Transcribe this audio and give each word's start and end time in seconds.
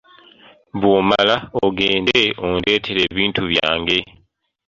Bw’omala, 0.79 1.35
ogende 1.63 2.21
ondeetere 2.45 2.99
ebintu 3.11 3.41
byange. 3.51 3.99